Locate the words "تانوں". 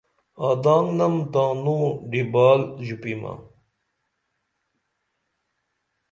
1.33-1.85